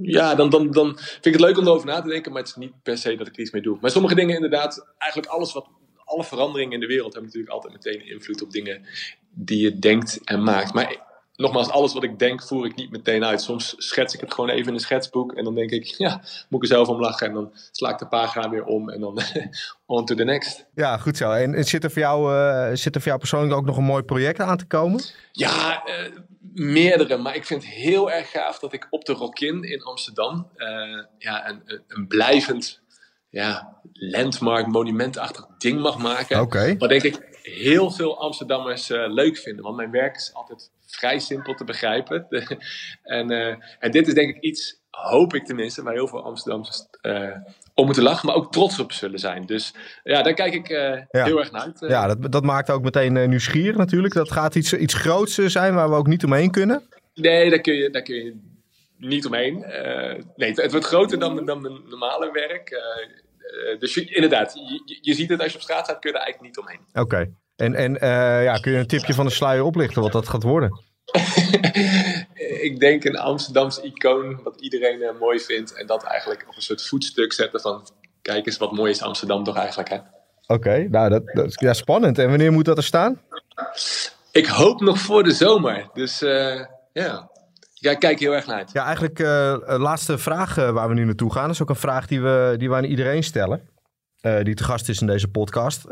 ja, 0.00 0.34
dan, 0.34 0.50
dan, 0.50 0.70
dan 0.70 0.98
vind 0.98 1.26
ik 1.26 1.32
het 1.32 1.40
leuk 1.40 1.58
om 1.58 1.64
erover 1.66 1.86
na 1.86 2.00
te 2.00 2.08
denken, 2.08 2.32
maar 2.32 2.40
het 2.40 2.50
is 2.50 2.56
niet 2.56 2.82
per 2.82 2.98
se 2.98 3.16
dat 3.16 3.26
ik 3.26 3.34
er 3.34 3.40
iets 3.40 3.50
mee 3.50 3.62
doe. 3.62 3.78
Maar 3.80 3.90
sommige 3.90 4.14
dingen 4.14 4.34
inderdaad, 4.34 4.86
eigenlijk 4.98 5.32
alles 5.32 5.52
wat, 5.52 5.66
alle 6.04 6.24
veranderingen 6.24 6.72
in 6.72 6.80
de 6.80 6.86
wereld 6.86 7.12
hebben 7.12 7.30
natuurlijk 7.30 7.52
altijd 7.52 7.72
meteen 7.72 8.06
invloed 8.06 8.42
op 8.42 8.50
dingen 8.50 8.86
die 9.30 9.60
je 9.60 9.78
denkt 9.78 10.20
en 10.24 10.42
maakt. 10.42 10.74
Maar 10.74 11.02
nogmaals, 11.36 11.70
alles 11.70 11.92
wat 11.92 12.02
ik 12.02 12.18
denk 12.18 12.42
voer 12.42 12.66
ik 12.66 12.74
niet 12.74 12.90
meteen 12.90 13.24
uit. 13.24 13.42
Soms 13.42 13.74
schets 13.76 14.14
ik 14.14 14.20
het 14.20 14.34
gewoon 14.34 14.50
even 14.50 14.68
in 14.68 14.74
een 14.74 14.80
schetsboek 14.80 15.32
en 15.32 15.44
dan 15.44 15.54
denk 15.54 15.70
ik, 15.70 15.84
ja, 15.84 16.22
moet 16.48 16.64
ik 16.64 16.70
er 16.70 16.76
zelf 16.76 16.88
om 16.88 17.00
lachen. 17.00 17.26
En 17.26 17.34
dan 17.34 17.52
sla 17.70 17.90
ik 17.90 17.98
de 17.98 18.06
pagina 18.06 18.50
weer 18.50 18.64
om 18.64 18.90
en 18.90 19.00
dan 19.00 19.20
on 19.86 20.04
to 20.04 20.14
the 20.14 20.24
next. 20.24 20.66
Ja, 20.74 20.96
goed 20.96 21.16
zo. 21.16 21.30
En 21.30 21.64
zit 21.64 21.84
er 21.84 21.90
voor 21.90 22.02
jou, 22.02 22.34
uh, 22.34 22.76
zit 22.76 22.94
er 22.94 23.00
voor 23.00 23.08
jou 23.08 23.18
persoonlijk 23.18 23.54
ook 23.54 23.64
nog 23.64 23.76
een 23.76 23.84
mooi 23.84 24.02
project 24.02 24.40
aan 24.40 24.56
te 24.56 24.66
komen? 24.66 25.02
Ja, 25.32 25.82
uh, 25.86 26.18
meerdere. 26.54 27.16
Maar 27.16 27.34
ik 27.34 27.44
vind 27.44 27.64
het 27.64 27.72
heel 27.72 28.10
erg 28.10 28.30
gaaf 28.30 28.58
dat 28.58 28.72
ik 28.72 28.86
op 28.90 29.04
de 29.04 29.12
Rockin 29.12 29.62
in 29.62 29.82
Amsterdam 29.82 30.50
uh, 30.56 30.68
ja, 31.18 31.48
een, 31.48 31.82
een 31.88 32.06
blijvend 32.06 32.82
ja, 33.28 33.78
landmark, 33.92 34.66
monumentachtig 34.66 35.46
ding 35.58 35.80
mag 35.80 35.98
maken. 35.98 36.40
Okay. 36.40 36.76
Wat 36.76 36.88
denk 36.88 37.02
ik 37.02 37.33
heel 37.50 37.90
veel 37.90 38.20
Amsterdammers 38.20 38.90
uh, 38.90 39.04
leuk 39.06 39.36
vinden. 39.36 39.64
Want 39.64 39.76
mijn 39.76 39.90
werk 39.90 40.16
is 40.16 40.30
altijd 40.34 40.70
vrij 40.86 41.18
simpel 41.18 41.54
te 41.54 41.64
begrijpen. 41.64 42.26
en, 43.02 43.32
uh, 43.32 43.54
en 43.78 43.90
dit 43.90 44.06
is 44.06 44.14
denk 44.14 44.36
ik 44.36 44.42
iets, 44.42 44.80
hoop 44.90 45.34
ik 45.34 45.44
tenminste, 45.44 45.82
waar 45.82 45.92
heel 45.92 46.08
veel 46.08 46.24
Amsterdammers 46.24 46.86
uh, 47.02 47.36
om 47.74 47.84
moeten 47.84 48.02
lachen, 48.02 48.26
maar 48.26 48.36
ook 48.36 48.52
trots 48.52 48.78
op 48.78 48.92
zullen 48.92 49.18
zijn. 49.18 49.46
Dus 49.46 49.74
ja, 50.02 50.22
daar 50.22 50.34
kijk 50.34 50.54
ik 50.54 50.68
ja. 50.68 51.06
heel 51.10 51.38
erg 51.38 51.52
naar 51.52 51.62
uit. 51.62 51.84
Ja, 51.88 52.06
dat, 52.06 52.32
dat 52.32 52.44
maakt 52.44 52.70
ook 52.70 52.82
meteen 52.82 53.28
nieuwsgierig 53.28 53.76
natuurlijk. 53.76 54.14
Dat 54.14 54.32
gaat 54.32 54.54
iets, 54.54 54.72
iets 54.72 54.94
groots 54.94 55.34
zijn 55.34 55.74
waar 55.74 55.88
we 55.88 55.96
ook 55.96 56.06
niet 56.06 56.24
omheen 56.24 56.50
kunnen. 56.50 56.82
Nee, 57.14 57.50
daar 57.50 57.60
kun 57.60 57.74
je, 57.74 57.90
daar 57.90 58.02
kun 58.02 58.14
je 58.14 58.36
niet 58.98 59.26
omheen. 59.26 59.58
nee, 60.36 60.48
het, 60.48 60.56
het, 60.56 60.70
wordt 60.70 60.86
groter 60.86 61.18
dan, 61.18 61.44
dan 61.44 61.60
mijn 61.60 61.80
normale 61.88 62.32
werk. 62.32 62.82
Eh, 63.54 63.78
dus 63.78 63.96
inderdaad, 63.96 64.52
je, 64.54 64.98
je, 65.00 65.14
ziet 65.14 65.28
het 65.28 65.40
als 65.40 65.50
je 65.52 65.56
op 65.56 65.62
straat 65.62 65.84
staat, 65.84 65.98
kun 65.98 66.10
je 66.10 66.16
er 66.16 66.22
eigenlijk 66.22 66.56
niet 66.56 66.64
omheen. 66.64 67.04
Oké. 67.04 67.34
En, 67.56 67.74
en 67.74 67.94
uh, 67.94 68.44
ja, 68.44 68.56
kun 68.56 68.72
je 68.72 68.78
een 68.78 68.86
tipje 68.86 69.14
van 69.14 69.26
de 69.26 69.32
sluier 69.32 69.64
oplichten 69.64 70.02
wat 70.02 70.12
dat 70.12 70.28
gaat 70.28 70.42
worden? 70.42 70.82
ik 72.68 72.76
denk 72.78 73.04
een 73.04 73.18
Amsterdamse 73.18 73.82
icoon, 73.82 74.40
wat 74.42 74.60
iedereen 74.60 75.00
uh, 75.00 75.08
mooi 75.20 75.40
vindt. 75.40 75.72
En 75.72 75.86
dat 75.86 76.02
eigenlijk 76.02 76.44
op 76.48 76.56
een 76.56 76.62
soort 76.62 76.88
voetstuk 76.88 77.32
zetten 77.32 77.60
van... 77.60 77.88
Kijk 78.22 78.46
eens, 78.46 78.56
wat 78.56 78.72
mooi 78.72 78.90
is 78.90 79.02
Amsterdam 79.02 79.44
toch 79.44 79.56
eigenlijk, 79.56 79.88
hè? 79.88 79.98
Oké, 80.46 80.88
nou, 80.88 81.08
dat, 81.10 81.22
dat 81.26 81.46
is 81.46 81.54
ja, 81.60 81.72
spannend. 81.72 82.18
En 82.18 82.28
wanneer 82.28 82.52
moet 82.52 82.64
dat 82.64 82.76
er 82.76 82.82
staan? 82.82 83.20
Ik 84.32 84.46
hoop 84.46 84.80
nog 84.80 84.98
voor 84.98 85.22
de 85.22 85.32
zomer. 85.32 85.88
Dus 85.92 86.18
ja... 86.18 86.68
Yeah. 86.92 87.32
Ja, 87.84 87.90
ik 87.90 87.98
kijk 87.98 88.18
heel 88.18 88.32
erg 88.32 88.46
naar 88.46 88.56
uit. 88.56 88.72
Ja, 88.72 88.84
eigenlijk 88.84 89.18
uh, 89.18 89.56
laatste 89.66 90.18
vraag 90.18 90.58
uh, 90.58 90.70
waar 90.70 90.88
we 90.88 90.94
nu 90.94 91.04
naartoe 91.04 91.32
gaan. 91.32 91.42
Dat 91.42 91.54
is 91.54 91.62
ook 91.62 91.68
een 91.68 91.76
vraag 91.76 92.06
die 92.06 92.20
we, 92.20 92.54
die 92.58 92.68
we 92.68 92.74
aan 92.74 92.84
iedereen 92.84 93.22
stellen. 93.22 93.68
Uh, 94.22 94.42
die 94.42 94.54
te 94.54 94.64
gast 94.64 94.88
is 94.88 95.00
in 95.00 95.06
deze 95.06 95.28
podcast. 95.28 95.84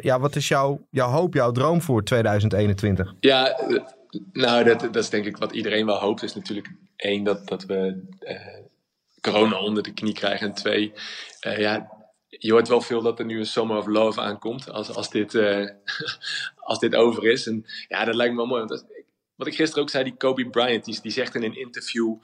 ja, 0.00 0.20
wat 0.20 0.36
is 0.36 0.48
jouw, 0.48 0.86
jouw 0.90 1.10
hoop, 1.10 1.34
jouw 1.34 1.52
droom 1.52 1.82
voor 1.82 2.04
2021? 2.04 3.14
Ja, 3.20 3.60
nou, 4.32 4.64
dat, 4.64 4.80
dat 4.80 4.96
is 4.96 5.10
denk 5.10 5.26
ik 5.26 5.36
wat 5.36 5.52
iedereen 5.52 5.86
wel 5.86 5.98
hoopt. 5.98 6.22
Is 6.22 6.34
natuurlijk 6.34 6.70
één, 6.96 7.24
dat, 7.24 7.48
dat 7.48 7.64
we 7.64 8.02
corona 9.20 9.58
onder 9.58 9.82
de 9.82 9.92
knie 9.92 10.14
krijgen. 10.14 10.46
En 10.46 10.54
twee, 10.54 10.92
ja, 11.40 11.90
je 12.28 12.52
hoort 12.52 12.68
wel 12.68 12.80
veel 12.80 13.02
dat 13.02 13.18
er 13.18 13.24
nu 13.24 13.38
een 13.38 13.46
Summer 13.46 13.76
of 13.76 13.86
Love 13.86 14.20
aankomt. 14.20 14.70
Als, 14.70 14.94
als, 14.94 15.10
dit, 15.10 15.34
als 16.70 16.78
dit 16.78 16.94
over 16.94 17.26
is. 17.26 17.46
En 17.46 17.66
ja, 17.88 18.04
dat 18.04 18.14
lijkt 18.14 18.32
me 18.32 18.38
wel 18.38 18.48
mooi. 18.48 18.64
Want 18.64 18.84
wat 19.36 19.46
ik 19.46 19.54
gisteren 19.54 19.82
ook 19.82 19.90
zei, 19.90 20.04
die 20.04 20.16
Kobe 20.16 20.50
Bryant, 20.50 20.84
die, 20.84 21.00
die 21.02 21.12
zegt 21.12 21.34
in 21.34 21.42
een 21.42 21.58
interview 21.58 22.14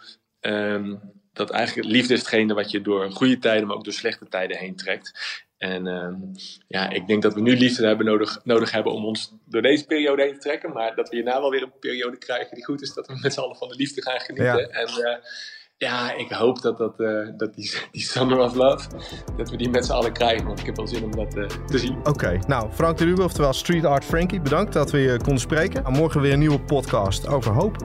um, 0.40 1.00
dat 1.32 1.50
eigenlijk 1.50 1.88
liefde 1.88 2.12
is 2.12 2.18
hetgene 2.18 2.54
wat 2.54 2.70
je 2.70 2.80
door 2.80 3.10
goede 3.10 3.38
tijden, 3.38 3.66
maar 3.66 3.76
ook 3.76 3.84
door 3.84 3.92
slechte 3.92 4.28
tijden 4.28 4.56
heen 4.56 4.76
trekt. 4.76 5.12
En 5.56 5.86
um, 5.86 6.30
ja, 6.68 6.90
ik 6.90 7.06
denk 7.06 7.22
dat 7.22 7.34
we 7.34 7.40
nu 7.40 7.56
liefde 7.56 7.86
hebben 7.86 8.06
nodig, 8.06 8.40
nodig 8.44 8.70
hebben 8.70 8.92
om 8.92 9.04
ons 9.04 9.32
door 9.44 9.62
deze 9.62 9.86
periode 9.86 10.22
heen 10.22 10.32
te 10.32 10.38
trekken. 10.38 10.72
Maar 10.72 10.94
dat 10.94 11.08
we 11.08 11.16
hierna 11.16 11.40
wel 11.40 11.50
weer 11.50 11.62
een 11.62 11.78
periode 11.80 12.16
krijgen 12.16 12.54
die 12.54 12.64
goed 12.64 12.82
is, 12.82 12.94
dat 12.94 13.06
we 13.06 13.18
met 13.20 13.32
z'n 13.32 13.40
allen 13.40 13.56
van 13.56 13.68
de 13.68 13.74
liefde 13.74 14.02
gaan 14.02 14.20
genieten. 14.20 14.58
Ja. 14.58 14.68
En 14.68 14.88
uh, 14.88 15.16
ja, 15.82 16.14
ik 16.14 16.30
hoop 16.30 16.62
dat, 16.62 16.78
dat, 16.78 16.94
uh, 16.98 17.28
dat 17.36 17.54
die, 17.54 17.72
die 17.92 18.02
Summer 18.02 18.38
of 18.38 18.54
Love, 18.54 18.88
dat 19.36 19.50
we 19.50 19.56
die 19.56 19.68
met 19.68 19.86
z'n 19.86 19.92
allen 19.92 20.12
krijgen. 20.12 20.46
Want 20.46 20.58
ik 20.58 20.66
heb 20.66 20.76
wel 20.76 20.86
zin 20.86 21.04
om 21.04 21.16
dat 21.16 21.36
uh, 21.36 21.46
te 21.46 21.78
zien. 21.78 21.96
Oké, 22.04 22.38
nou 22.46 22.70
Frank 22.72 22.98
de 22.98 23.04
Rube, 23.04 23.22
oftewel 23.22 23.52
Street 23.52 23.84
Art 23.84 24.04
Frankie, 24.04 24.40
bedankt 24.40 24.72
dat 24.72 24.90
we 24.90 24.98
je 24.98 25.16
konden 25.16 25.40
spreken. 25.40 25.84
En 25.84 25.92
morgen 25.92 26.20
weer 26.20 26.32
een 26.32 26.38
nieuwe 26.38 26.60
podcast 26.60 27.26
over 27.26 27.52
hoop. 27.52 27.76